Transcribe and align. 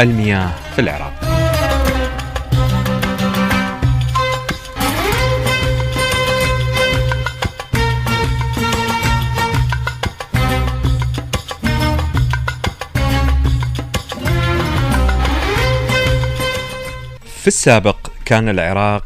المياه 0.00 0.50
في 0.74 0.80
العراق. 0.80 1.20
في 17.24 17.46
السابق 17.46 17.96
كان 18.24 18.48
العراق 18.48 19.04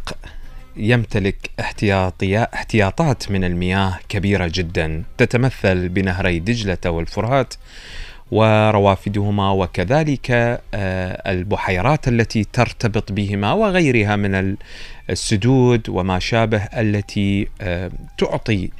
يمتلك 0.76 1.50
احتياطيات 1.60 2.54
احتياطات 2.54 3.30
من 3.30 3.44
المياه 3.44 3.98
كبيرة 4.08 4.50
جدا 4.54 5.02
تتمثل 5.18 5.88
بنهري 5.88 6.38
دجلة 6.38 6.78
والفرات 6.86 7.54
وروافدهما 8.30 9.50
وكذلك 9.50 10.30
آه، 10.30 11.30
البحيرات 11.30 12.08
التي 12.08 12.44
ترتبط 12.44 13.12
بهما 13.12 13.52
وغيرها 13.52 14.16
من 14.16 14.56
السدود 15.10 15.88
وما 15.88 16.18
شابه 16.18 16.62
التي 16.62 17.48
آه، 17.60 17.90
تعطي 18.18 18.70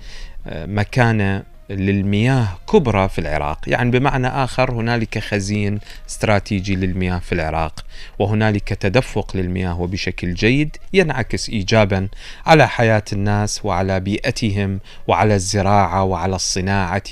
آه، 0.46 0.66
مكانه 0.66 1.42
للمياه 1.70 2.48
كبرى 2.72 3.08
في 3.08 3.18
العراق. 3.18 3.58
يعني 3.66 3.90
بمعنى 3.90 4.28
آخر 4.28 4.72
هنالك 4.72 5.18
خزين 5.18 5.78
استراتيجي 6.08 6.76
للمياه 6.76 7.18
في 7.18 7.32
العراق 7.32 7.84
وهنالك 8.18 8.68
تدفق 8.68 9.36
للمياه 9.36 9.80
وبشكل 9.80 10.34
جيد 10.34 10.76
ينعكس 10.92 11.50
إيجابا 11.50 12.08
على 12.46 12.68
حياة 12.68 13.04
الناس 13.12 13.64
وعلى 13.64 14.00
بيئتهم 14.00 14.80
وعلى 15.06 15.34
الزراعة 15.34 16.02
وعلى 16.04 16.36
الصناعة 16.36 17.02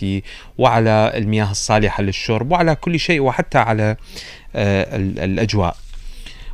وعلى 0.58 1.12
المياه 1.14 1.50
الصالحة 1.50 2.02
للشرب 2.02 2.52
وعلى 2.52 2.74
كل 2.74 2.98
شيء 3.00 3.20
وحتى 3.20 3.58
على 3.58 3.96
آه، 4.56 4.96
الأجواء 4.96 5.76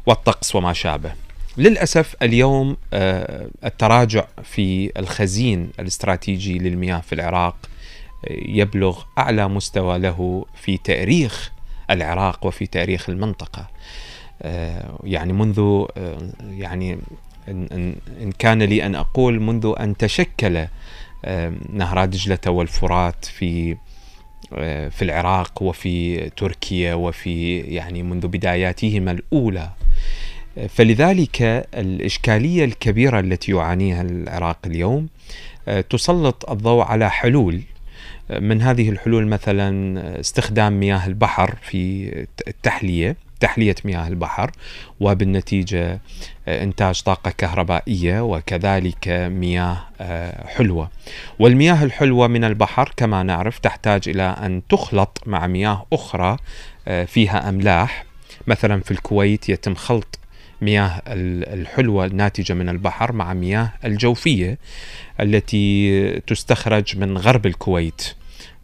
والطقس 0.06 0.54
وما 0.54 0.72
شابه. 0.72 1.12
للأسف 1.56 2.16
اليوم 2.22 2.76
آه، 2.92 3.48
التراجع 3.64 4.24
في 4.44 4.92
الخزين 4.98 5.70
الاستراتيجي 5.80 6.58
للمياه 6.58 7.00
في 7.00 7.14
العراق 7.14 7.56
يبلغ 8.30 9.02
أعلى 9.18 9.48
مستوى 9.48 9.98
له 9.98 10.46
في 10.54 10.76
تاريخ 10.76 11.52
العراق 11.90 12.46
وفي 12.46 12.66
تاريخ 12.66 13.10
المنطقة. 13.10 13.68
آه، 14.42 14.98
يعني 15.04 15.32
منذ 15.32 15.58
آه، 15.96 16.18
يعني 16.50 16.98
إن 17.48 18.32
كان 18.38 18.62
لي 18.62 18.86
أن 18.86 18.94
أقول 18.94 19.40
منذ 19.40 19.74
أن 19.80 19.96
تشكل 19.96 20.66
آه، 21.24 21.52
نهر 21.72 22.04
دجلة 22.04 22.38
والفرات 22.46 23.24
في 23.24 23.76
في 24.90 25.02
العراق 25.02 25.62
وفي 25.62 26.30
تركيا 26.30 26.94
وفي 26.94 27.58
يعني 27.58 28.02
منذ 28.02 28.26
بداياتهما 28.26 29.10
الأولى. 29.10 29.70
فلذلك 30.68 31.42
الإشكالية 31.74 32.64
الكبيرة 32.64 33.20
التي 33.20 33.52
يعانيها 33.52 34.02
العراق 34.02 34.58
اليوم 34.66 35.08
تسلط 35.90 36.50
الضوء 36.50 36.82
على 36.84 37.10
حلول 37.10 37.62
من 38.30 38.62
هذه 38.62 38.90
الحلول 38.90 39.26
مثلا 39.26 40.20
استخدام 40.20 40.80
مياه 40.80 41.06
البحر 41.06 41.54
في 41.62 42.08
التحلية 42.48 43.16
تحلية 43.40 43.74
مياه 43.84 44.08
البحر 44.08 44.50
وبالنتيجة 45.00 46.00
إنتاج 46.48 47.02
طاقة 47.02 47.30
كهربائية 47.30 48.20
وكذلك 48.20 49.08
مياه 49.08 49.78
آه، 50.00 50.46
حلوة. 50.46 50.90
والمياه 51.38 51.84
الحلوة 51.84 52.26
من 52.26 52.44
البحر 52.44 52.92
كما 52.96 53.22
نعرف 53.22 53.58
تحتاج 53.58 54.08
إلى 54.08 54.22
أن 54.22 54.62
تخلط 54.68 55.22
مع 55.26 55.46
مياه 55.46 55.86
أخرى 55.92 56.36
آه، 56.88 57.04
فيها 57.04 57.48
أملاح 57.48 58.04
مثلا 58.46 58.80
في 58.80 58.90
الكويت 58.90 59.48
يتم 59.48 59.74
خلط 59.74 60.18
مياه 60.62 61.02
الحلوة 61.06 62.04
الناتجة 62.04 62.52
من 62.52 62.68
البحر 62.68 63.12
مع 63.12 63.34
مياه 63.34 63.72
الجوفية 63.84 64.58
التي 65.20 66.10
تستخرج 66.26 66.96
من 66.98 67.18
غرب 67.18 67.46
الكويت 67.46 68.14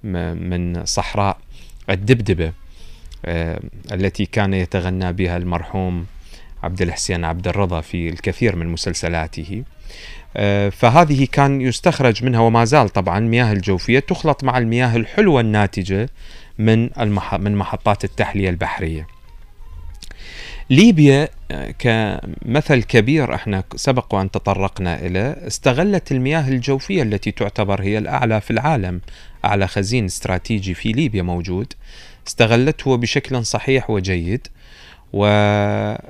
من 0.04 0.84
صحراء 0.84 1.38
الدبدبة 1.90 2.52
آه، 3.24 3.60
التي 3.92 4.26
كان 4.26 4.54
يتغنى 4.54 5.12
بها 5.12 5.36
المرحوم 5.36 6.06
عبد 6.62 6.82
الحسين 6.82 7.24
عبد 7.24 7.48
الرضا 7.48 7.80
في 7.80 8.08
الكثير 8.08 8.56
من 8.56 8.68
مسلسلاته. 8.68 9.64
آه، 10.36 10.68
فهذه 10.68 11.26
كان 11.32 11.60
يستخرج 11.60 12.24
منها 12.24 12.40
وما 12.40 12.64
زال 12.64 12.88
طبعا 12.88 13.20
مياه 13.20 13.52
الجوفية 13.52 13.98
تخلط 13.98 14.44
مع 14.44 14.58
المياه 14.58 14.96
الحلوة 14.96 15.40
الناتجة 15.40 16.08
من 16.58 16.90
من 17.32 17.56
محطات 17.56 18.04
التحلية 18.04 18.50
البحرية. 18.50 19.13
ليبيا 20.70 21.28
آه، 21.50 21.70
كمثل 21.70 22.82
كبير 22.82 23.34
إحنا 23.34 23.64
سبق 23.76 24.14
وان 24.14 24.30
تطرقنا 24.30 25.06
إليه 25.06 25.36
استغلت 25.46 26.12
المياه 26.12 26.48
الجوفية 26.48 27.02
التي 27.02 27.30
تعتبر 27.30 27.82
هي 27.82 27.98
الأعلى 27.98 28.40
في 28.40 28.50
العالم 28.50 29.00
أعلى 29.44 29.66
خزين 29.66 30.04
استراتيجي 30.04 30.74
في 30.74 30.92
ليبيا 30.92 31.22
موجود. 31.22 31.72
استغلته 32.26 32.96
بشكل 32.96 33.46
صحيح 33.46 33.90
وجيد 33.90 34.46
وأنشأت 35.12 36.00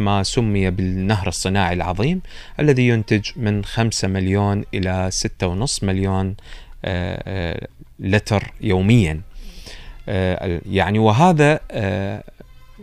آه، 0.00 0.02
ما 0.02 0.22
سمي 0.22 0.70
بالنهر 0.70 1.28
الصناعي 1.28 1.74
العظيم 1.74 2.20
الذي 2.60 2.88
ينتج 2.88 3.30
من 3.36 3.64
5 3.64 4.08
مليون 4.08 4.64
إلى 4.74 5.10
6.5 5.10 5.84
مليون 5.84 6.34
آه، 6.84 7.68
لتر 7.98 8.52
يوميا. 8.60 9.20
يعني 10.66 10.98
وهذا 10.98 11.60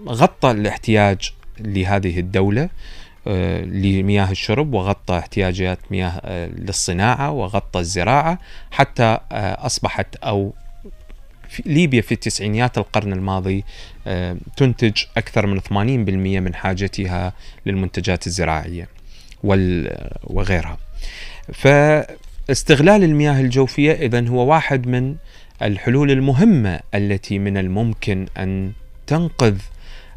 غطى 0.08 0.52
الاحتياج 0.52 1.34
لهذه 1.60 2.20
الدولة 2.20 2.70
آه، 3.28 3.62
لمياه 3.62 4.32
الشرب 4.32 4.74
وغطى 4.74 5.18
احتياجات 5.18 5.80
مياه 5.92 6.22
آه، 6.26 6.48
للصناعة 6.48 7.32
وغطى 7.32 7.80
الزراعة 7.80 8.40
حتى 8.72 9.18
آه، 9.32 9.66
أصبحت 9.66 10.16
أو 10.16 10.54
في 11.50 11.64
ليبيا 11.66 12.02
في 12.02 12.12
التسعينيات 12.12 12.78
القرن 12.78 13.14
الماضي 13.14 13.64
تنتج 14.58 15.04
أكثر 15.18 15.48
من 15.48 15.60
80% 15.60 16.40
من 16.40 16.56
حاجتها 16.56 17.34
للمنتجات 17.66 18.28
الزراعية 18.28 18.88
وغيرها. 20.24 20.78
فاستغلال 21.54 23.04
المياه 23.04 23.42
الجوفية 23.42 23.92
إذن 23.92 24.28
هو 24.28 24.46
واحد 24.48 24.88
من 24.88 25.16
الحلول 25.62 26.12
المهمة 26.12 26.80
التي 26.96 27.40
من 27.40 27.58
الممكن 27.58 28.26
أن 28.38 28.72
تنقذ 29.08 29.58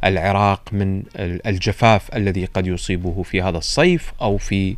العراق 0.04 0.62
من 0.72 1.02
الجفاف 1.16 2.16
الذي 2.16 2.44
قد 2.44 2.66
يصيبه 2.66 3.22
في 3.22 3.42
هذا 3.42 3.58
الصيف 3.58 4.12
أو 4.22 4.38
في 4.38 4.76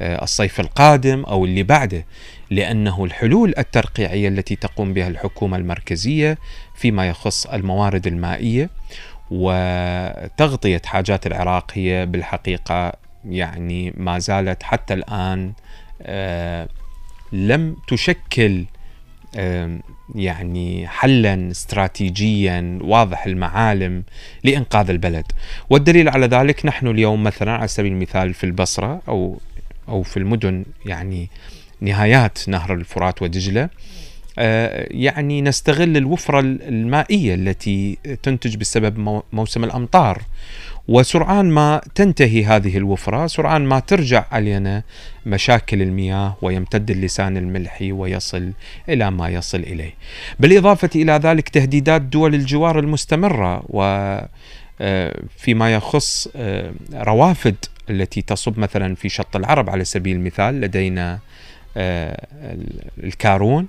آه، 0.00 0.22
الصيف 0.22 0.60
القادم 0.60 1.24
أو 1.24 1.44
اللي 1.44 1.62
بعده 1.62 2.04
لأنه 2.50 3.04
الحلول 3.04 3.54
الترقيعية 3.58 4.28
التي 4.28 4.56
تقوم 4.56 4.92
بها 4.92 5.08
الحكومة 5.08 5.56
المركزية 5.56 6.38
فيما 6.74 7.08
يخص 7.08 7.46
الموارد 7.46 8.06
المائية 8.06 8.70
وتغطية 9.30 10.82
حاجات 10.84 11.26
العراق 11.26 11.70
هي 11.74 12.06
بالحقيقة 12.06 12.92
يعني 13.28 13.92
ما 13.96 14.18
زالت 14.18 14.62
حتى 14.62 14.94
الآن 14.94 15.52
آه، 16.02 16.68
لم 17.32 17.76
تشكل 17.88 18.64
يعني 20.14 20.88
حلا 20.88 21.50
استراتيجيا 21.50 22.78
واضح 22.80 23.26
المعالم 23.26 24.02
لإنقاذ 24.44 24.90
البلد. 24.90 25.24
والدليل 25.70 26.08
على 26.08 26.26
ذلك 26.26 26.66
نحن 26.66 26.86
اليوم 26.86 27.22
مثلا 27.22 27.52
على 27.52 27.68
سبيل 27.68 27.92
المثال 27.92 28.34
في 28.34 28.44
البصرة 28.44 29.02
أو 29.08 29.38
أو 29.88 30.02
في 30.02 30.16
المدن 30.16 30.64
يعني 30.86 31.28
نهايات 31.80 32.48
نهر 32.48 32.74
الفرات 32.74 33.22
ودجلة. 33.22 33.68
آه، 34.38 34.88
يعني 34.90 35.42
نستغل 35.42 35.96
الوفرة 35.96 36.40
المائية 36.40 37.34
التي 37.34 37.98
تنتج 38.22 38.56
بسبب 38.56 39.22
موسم 39.32 39.64
الأمطار. 39.64 40.22
وسرعان 40.88 41.50
ما 41.50 41.80
تنتهي 41.94 42.44
هذه 42.44 42.76
الوفرة 42.76 43.26
سرعان 43.26 43.62
ما 43.62 43.78
ترجع 43.78 44.24
علينا 44.32 44.82
مشاكل 45.26 45.82
المياه 45.82 46.36
ويمتد 46.42 46.90
اللسان 46.90 47.36
الملحي 47.36 47.92
ويصل 47.92 48.52
إلى 48.88 49.10
ما 49.10 49.28
يصل 49.28 49.58
إليه. 49.60 49.94
بالإضافة 50.40 50.90
إلى 50.96 51.12
ذلك 51.12 51.48
تهديدات 51.48 52.02
دول 52.02 52.34
الجوار 52.34 52.78
المستمرة 52.78 53.62
و 53.68 53.80
آه، 54.80 55.22
فيما 55.36 55.74
يخص 55.74 56.28
آه، 56.36 56.72
روافد 56.94 57.56
التي 57.90 58.22
تصب 58.22 58.58
مثلا 58.58 58.94
في 58.94 59.08
شط 59.08 59.36
العرب 59.36 59.70
على 59.70 59.84
سبيل 59.84 60.16
المثال 60.16 60.60
لدينا 60.60 61.18
الكارون 63.04 63.68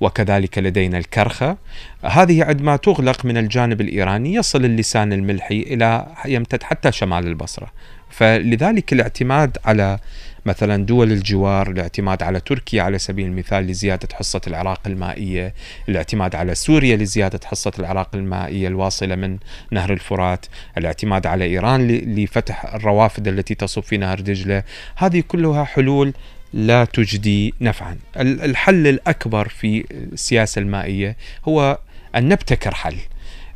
وكذلك 0.00 0.58
لدينا 0.58 0.98
الكرخة. 0.98 1.56
هذه 2.04 2.44
عندما 2.44 2.76
تغلق 2.76 3.24
من 3.24 3.36
الجانب 3.36 3.80
الإيراني 3.80 4.34
يصل 4.34 4.64
اللسان 4.64 5.12
الملحي 5.12 5.60
إلى 5.60 6.06
يمتد 6.26 6.62
حتى 6.62 6.92
شمال 6.92 7.26
البصرة. 7.26 7.72
فلذلك 8.10 8.92
الاعتماد 8.92 9.58
على 9.64 9.98
مثلا 10.46 10.86
دول 10.86 11.12
الجوار 11.12 11.70
الاعتماد 11.70 12.22
على 12.22 12.40
تركيا 12.40 12.82
على 12.82 12.98
سبيل 12.98 13.26
المثال 13.26 13.66
لزيادة 13.66 14.08
حصة 14.12 14.40
العراق 14.46 14.80
المائية 14.86 15.54
الاعتماد 15.88 16.34
على 16.34 16.54
سوريا 16.54 16.96
لزيادة 16.96 17.40
حصة 17.44 17.72
العراق 17.78 18.10
المائية 18.14 18.68
الواصلة 18.68 19.14
من 19.14 19.38
نهر 19.70 19.92
الفرات 19.92 20.46
الاعتماد 20.78 21.26
على 21.26 21.44
إيران 21.44 21.88
لفتح 21.88 22.74
الروافد 22.74 23.28
التي 23.28 23.54
تصب 23.54 23.82
في 23.82 23.96
نهر 23.96 24.20
دجلة. 24.20 24.62
هذه 24.96 25.22
كلها 25.28 25.64
حلول 25.64 26.12
لا 26.56 26.84
تجدي 26.84 27.54
نفعا. 27.60 27.98
الحل 28.16 28.86
الأكبر 28.86 29.48
في 29.48 29.84
السياسة 29.90 30.58
المائية 30.58 31.16
هو 31.48 31.78
أن 32.16 32.28
نبتكر 32.28 32.74
حل. 32.74 32.96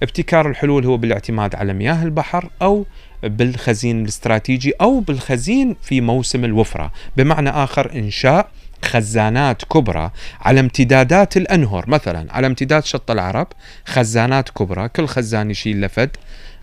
ابتكار 0.02 0.48
الحلول 0.48 0.86
هو 0.86 0.96
بالاعتماد 0.96 1.54
على 1.54 1.72
مياه 1.72 2.02
البحر 2.02 2.50
أو 2.62 2.86
بالخزين 3.22 4.02
الاستراتيجي 4.02 4.72
أو 4.80 5.00
بالخزين 5.00 5.76
في 5.82 6.00
موسم 6.00 6.44
الوفرة. 6.44 6.92
بمعنى 7.16 7.50
آخر 7.50 7.92
إنشاء 7.94 8.50
خزانات 8.84 9.64
كبرى 9.64 10.10
على 10.40 10.60
امتدادات 10.60 11.36
الأنهر. 11.36 11.90
مثلا 11.90 12.32
على 12.32 12.46
امتداد 12.46 12.84
شط 12.84 13.10
العرب 13.10 13.46
خزانات 13.86 14.48
كبرى. 14.48 14.88
كل 14.88 15.06
خزان 15.06 15.50
يشيل 15.50 15.80
لفد 15.80 16.16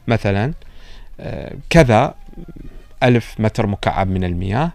مثلا 0.08 0.54
آه، 1.20 1.54
كذا 1.70 2.16
ألف 3.04 3.36
متر 3.40 3.68
مكعب 3.68 4.10
من 4.10 4.24
المياه. 4.24 4.72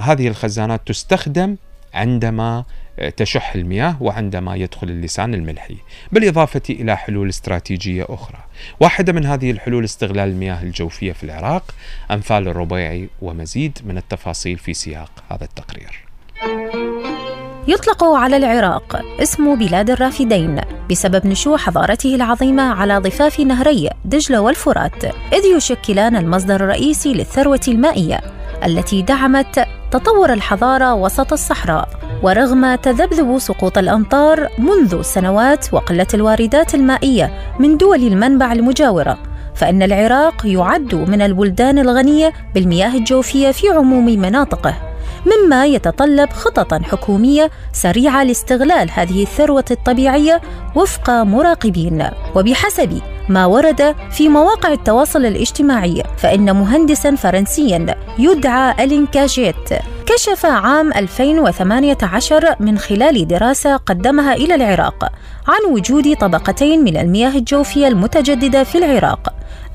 هذه 0.00 0.28
الخزانات 0.28 0.80
تستخدم 0.86 1.56
عندما 1.94 2.64
آه، 2.98 3.08
تشح 3.08 3.54
المياه 3.54 3.96
وعندما 4.00 4.56
يدخل 4.56 4.90
اللسان 4.90 5.34
الملحي 5.34 5.76
بالإضافة 6.12 6.62
إلى 6.70 6.96
حلول 6.96 7.28
استراتيجية 7.28 8.06
أخرى. 8.08 8.38
واحدة 8.80 9.12
من 9.12 9.26
هذه 9.26 9.50
الحلول 9.50 9.84
استغلال 9.84 10.28
المياه 10.28 10.62
الجوفية 10.62 11.12
في 11.12 11.24
العراق 11.24 11.74
أنفال 12.10 12.48
الربيعي 12.48 13.08
ومزيد 13.22 13.78
من 13.84 13.98
التفاصيل 13.98 14.58
في 14.58 14.74
سياق 14.74 15.10
هذا 15.30 15.44
التقرير. 15.44 16.06
يطلق 17.68 18.04
على 18.04 18.36
العراق 18.36 19.02
اسم 19.22 19.54
بلاد 19.54 19.90
الرافدين 19.90 20.60
بسبب 20.90 21.26
نشوء 21.26 21.56
حضارته 21.56 22.14
العظيمة 22.14 22.62
على 22.62 22.98
ضفاف 22.98 23.40
نهري 23.40 23.90
دجلة 24.04 24.40
والفرات 24.40 25.04
إذ 25.04 25.56
يشكلان 25.56 26.16
المصدر 26.16 26.56
الرئيسي 26.56 27.14
للثروة 27.14 27.60
المائية. 27.68 28.35
التي 28.64 29.02
دعمت 29.02 29.66
تطور 29.90 30.32
الحضارة 30.32 30.94
وسط 30.94 31.32
الصحراء 31.32 31.88
ورغم 32.22 32.74
تذبذب 32.74 33.38
سقوط 33.38 33.78
الأمطار 33.78 34.48
منذ 34.58 35.02
سنوات 35.02 35.74
وقلة 35.74 36.06
الواردات 36.14 36.74
المائية 36.74 37.54
من 37.58 37.76
دول 37.76 38.02
المنبع 38.02 38.52
المجاورة 38.52 39.18
فإن 39.54 39.82
العراق 39.82 40.42
يعد 40.44 40.94
من 40.94 41.22
البلدان 41.22 41.78
الغنية 41.78 42.32
بالمياه 42.54 42.96
الجوفية 42.96 43.50
في 43.50 43.68
عموم 43.68 44.06
مناطقه 44.06 44.74
مما 45.26 45.66
يتطلب 45.66 46.30
خططا 46.30 46.80
حكومية 46.84 47.50
سريعة 47.72 48.24
لاستغلال 48.24 48.90
هذه 48.90 49.22
الثروة 49.22 49.64
الطبيعية 49.70 50.40
وفق 50.74 51.10
مراقبين. 51.10 52.10
وبحسب 52.34 53.00
ما 53.28 53.46
ورد 53.46 53.94
في 54.10 54.28
مواقع 54.28 54.72
التواصل 54.72 55.24
الاجتماعي 55.26 56.02
فإن 56.16 56.56
مهندسا 56.56 57.14
فرنسيا 57.14 57.96
يدعى 58.18 58.84
ألين 58.84 59.06
كاجيت 59.06 59.68
كشف 60.06 60.46
عام 60.46 60.92
2018 60.92 62.56
من 62.60 62.78
خلال 62.78 63.28
دراسة 63.28 63.76
قدمها 63.76 64.34
إلى 64.34 64.54
العراق 64.54 65.12
عن 65.48 65.72
وجود 65.72 66.16
طبقتين 66.16 66.84
من 66.84 66.96
المياه 66.96 67.30
الجوفية 67.30 67.88
المتجددة 67.88 68.64
في 68.64 68.78
العراق. 68.78 69.34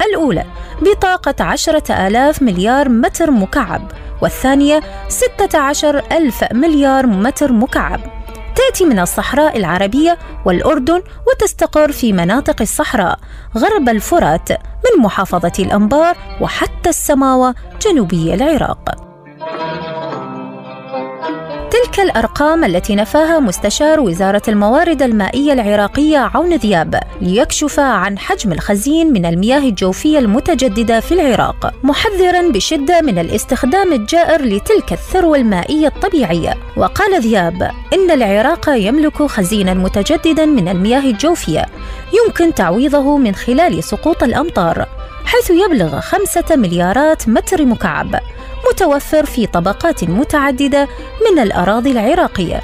الأولى 0.10 0.46
بطاقة 0.82 1.44
عشرة 1.44 2.08
آلاف 2.08 2.42
مليار 2.42 2.90
متر 2.90 3.32
مكعب 3.32 3.92
والثانية 4.22 4.82
16 5.08 6.04
ألف 6.12 6.44
مليار 6.54 7.06
متر 7.06 7.52
مكعب. 7.52 8.21
تأتي 8.56 8.86
من 8.86 9.00
الصحراء 9.00 9.58
العربية 9.58 10.18
والأردن 10.46 11.04
وتستقر 11.28 11.92
في 11.92 12.14
مناطق 12.14 12.62
الصحراء 12.62 13.20
غرب 13.58 13.90
الفرات 13.90 14.50
من 14.52 15.04
محافظة 15.04 15.54
الأنبار 15.60 16.18
وحتى 16.42 16.90
السماوة 16.90 17.56
جنوبي 17.82 18.34
العراق. 18.34 19.11
تلك 21.82 22.00
الأرقام 22.00 22.64
التي 22.64 22.96
نفاها 22.96 23.40
مستشار 23.40 24.00
وزارة 24.00 24.42
الموارد 24.48 25.02
المائية 25.02 25.54
العراقية 25.54 26.18
عون 26.18 26.56
ذياب 26.56 27.00
ليكشف 27.22 27.80
عن 27.80 28.20
حجم 28.20 28.52
الخزين 28.52 29.14
من 29.14 29.26
المياه 29.26 29.60
الجوفية 29.60 30.20
المتجددة 30.20 31.00
في 31.00 31.12
العراق 31.12 31.74
محذرا 31.84 32.50
بشدة 32.50 33.02
من 33.02 33.20
الاستخدام 33.20 33.94
الجائر 33.94 34.42
لتلك 34.46 34.94
الثروة 34.94 35.38
المائية 35.38 35.88
الطبيعية. 35.88 36.54
وقال 36.78 37.22
ذياب 37.22 37.72
إن 37.94 38.12
العراق 38.12 38.70
يملك 38.70 39.24
خزينا 39.24 39.74
متجددا 39.74 40.46
من 40.46 40.68
المياه 40.68 41.02
الجوفية 41.02 41.66
يمكن 42.26 42.54
تعويضه 42.54 43.18
من 43.18 43.36
خلال 43.36 43.84
سقوط 43.84 44.24
الأمطار 44.24 44.88
حيث 45.26 45.50
يبلغ 45.50 46.00
خمسة 46.00 46.56
مليارات 46.56 47.30
متر 47.30 47.66
مكعب. 47.66 48.20
متوفر 48.70 49.26
في 49.26 49.48
طبقات 49.48 50.04
متعددة 50.04 50.88
من 51.32 51.40
الأراضي 51.40 51.92
العراقية 51.92 52.62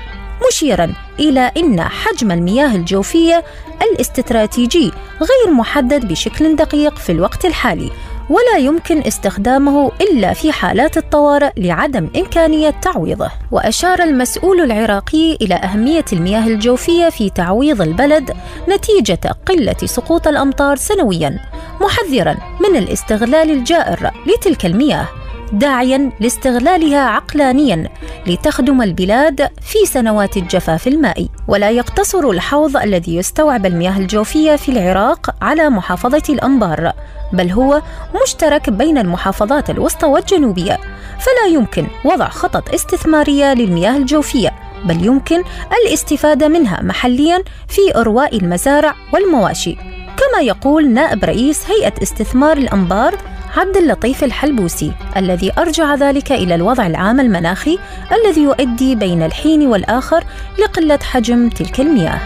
مشيرا 0.48 0.94
إلى 1.20 1.52
إن 1.58 1.82
حجم 1.82 2.32
المياه 2.32 2.76
الجوفية 2.76 3.44
الاستراتيجي 3.82 4.92
غير 5.22 5.54
محدد 5.54 6.08
بشكل 6.08 6.56
دقيق 6.56 6.98
في 6.98 7.12
الوقت 7.12 7.46
الحالي 7.46 7.92
ولا 8.30 8.58
يمكن 8.58 9.02
استخدامه 9.02 9.92
إلا 10.02 10.34
في 10.34 10.52
حالات 10.52 10.98
الطوارئ 10.98 11.52
لعدم 11.58 12.10
إمكانية 12.18 12.70
تعويضه. 12.70 13.32
وأشار 13.52 14.04
المسؤول 14.04 14.62
العراقي 14.62 15.36
إلى 15.42 15.56
أهمية 15.56 16.06
المياه 16.14 16.48
الجوفية 16.48 17.10
في 17.10 17.30
تعويض 17.30 17.82
البلد 17.82 18.34
نتيجة 18.70 19.20
قلة 19.46 19.76
سقوط 19.86 20.28
الأمطار 20.28 20.76
سنويا 20.76 21.40
محذرا 21.82 22.38
من 22.70 22.76
الاستغلال 22.76 23.52
الجائر 23.52 24.12
لتلك 24.28 24.66
المياه. 24.66 25.08
داعيا 25.54 26.12
لاستغلالها 26.20 27.00
عقلانيا 27.00 27.90
لتخدم 28.28 28.82
البلاد 28.82 29.50
في 29.62 29.86
سنوات 29.86 30.38
الجفاف 30.38 30.88
المائي 30.88 31.30
ولا 31.48 31.70
يقتصر 31.70 32.30
الحوض 32.30 32.78
الذي 32.78 33.16
يستوعب 33.16 33.66
المياه 33.66 33.98
الجوفية 33.98 34.56
في 34.56 34.70
العراق 34.70 35.36
على 35.42 35.70
محافظة 35.70 36.24
الأنبار 36.30 36.92
بل 37.34 37.52
هو 37.52 37.82
مشترك 38.24 38.70
بين 38.70 38.98
المحافظات 38.98 39.70
الوسطى 39.70 40.06
والجنوبية. 40.06 40.78
فلا 41.20 41.54
يمكن 41.54 41.88
وضع 42.06 42.30
خطط 42.30 42.74
استثمارية 42.74 43.54
للمياه 43.54 43.98
الجوفية 43.98 44.52
بل 44.86 45.06
يمكن 45.06 45.44
الاستفادة 45.84 46.48
منها 46.48 46.82
محليا 46.84 47.44
في 47.68 47.96
ارواء 47.96 48.38
المزارع 48.38 48.96
والمواشي. 49.14 49.76
كما 50.18 50.42
يقول 50.42 50.90
نائب 50.90 51.24
رئيس 51.24 51.72
هيئة 51.72 51.94
استثمار 52.04 52.58
الأنبار 52.58 53.16
عبد 53.56 53.78
اللطيف 53.78 54.24
الحلبوسي 54.24 54.94
الذي 55.18 55.52
أرجع 55.58 55.96
ذلك 55.96 56.32
إلى 56.32 56.56
الوضع 56.56 56.88
العام 56.88 57.20
المناخي 57.20 57.78
الذي 58.12 58.42
يؤدي 58.42 58.96
بين 58.96 59.24
الحين 59.24 59.68
والآخر 59.68 60.24
لقلة 60.60 60.98
حجم 60.98 61.50
تلك 61.50 61.80
المياه. 61.80 62.20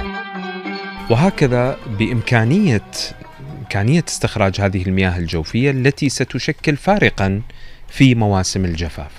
وهكذا 1.10 1.78
بإمكانية 2.00 2.82
إمكانية 3.60 4.04
استخراج 4.08 4.62
هذه 4.62 4.82
المياه 4.82 5.18
الجوفية 5.18 5.72
التي 5.72 6.10
ستشكل 6.10 6.78
فارقا 6.78 7.42
في 7.90 8.16
مواسم 8.16 8.66
الجفاف. 8.66 9.12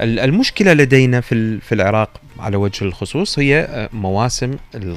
المشكلة 0.00 0.72
لدينا 0.72 1.20
في 1.20 1.60
في 1.60 1.74
العراق 1.74 2.10
على 2.38 2.56
وجه 2.56 2.84
الخصوص 2.84 3.38
هي 3.38 3.88
مواسم 3.92 4.56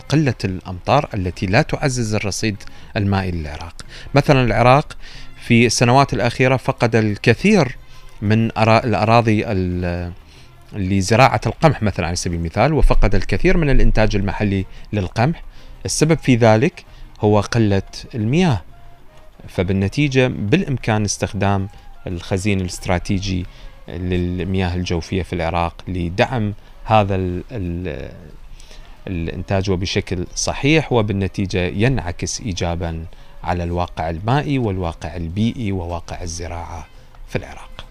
قلة 0.09 0.33
الأمطار 0.43 1.09
التي 1.13 1.45
لا 1.45 1.61
تعزز 1.61 2.15
الرصيد 2.15 2.55
المائي 2.97 3.31
للعراق. 3.31 3.75
مثلا 4.15 4.43
العراق 4.43 4.97
في 5.41 5.65
السنوات 5.65 6.13
الأخيرة 6.13 6.57
فقد 6.57 6.95
الكثير 6.95 7.77
من 8.21 8.51
الأراضي 8.67 9.45
لزراعة 10.73 11.41
القمح 11.45 11.83
مثلا 11.83 12.07
على 12.07 12.15
سبيل 12.15 12.39
المثال 12.39 12.73
وفقد 12.73 13.15
الكثير 13.15 13.57
من 13.57 13.69
الإنتاج 13.69 14.15
المحلي 14.15 14.65
للقمح. 14.93 15.43
السبب 15.85 16.17
في 16.17 16.35
ذلك 16.35 16.85
هو 17.21 17.39
قلة 17.39 17.81
المياه. 18.15 18.61
فبالنتيجة 19.47 20.27
بالإمكان 20.27 21.03
استخدام 21.03 21.69
الخزين 22.07 22.61
الاستراتيجي 22.61 23.45
للمياه 23.87 24.75
الجوفية 24.75 25.23
في 25.23 25.33
العراق 25.33 25.75
لدعم 25.87 26.53
هذا 26.85 27.15
ال 27.15 27.43
ال 27.51 28.11
الإنتاج 29.07 29.69
وبشكل 29.69 30.25
صحيح 30.35 30.93
وبالنتيجة 30.93 31.59
ينعكس 31.59 32.41
إيجابا 32.41 33.05
على 33.43 33.63
الواقع 33.63 34.09
المائي 34.09 34.59
والواقع 34.59 35.15
البيئي 35.15 35.71
وواقع 35.71 36.21
الزراعة 36.21 36.85
في 37.29 37.35
العراق. 37.35 37.85